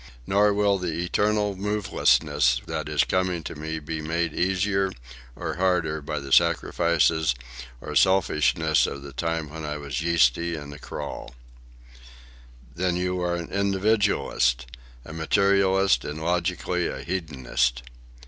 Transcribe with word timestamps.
Nor 0.25 0.51
will 0.51 0.79
the 0.79 1.03
eternal 1.05 1.55
movelessness 1.55 2.59
that 2.65 2.89
is 2.89 3.03
coming 3.03 3.43
to 3.43 3.53
me 3.53 3.77
be 3.77 4.01
made 4.01 4.33
easier 4.33 4.89
or 5.35 5.57
harder 5.57 6.01
by 6.01 6.17
the 6.19 6.31
sacrifices 6.31 7.35
or 7.81 7.95
selfishnesses 7.95 8.87
of 8.87 9.03
the 9.03 9.13
time 9.13 9.51
when 9.51 9.63
I 9.63 9.77
was 9.77 10.01
yeasty 10.01 10.55
and 10.55 10.73
acrawl." 10.73 11.35
"Then 12.75 12.95
you 12.95 13.21
are 13.21 13.35
an 13.35 13.51
individualist, 13.51 14.65
a 15.05 15.13
materialist, 15.13 16.03
and, 16.03 16.19
logically, 16.19 16.87
a 16.87 17.03
hedonist." 17.03 17.83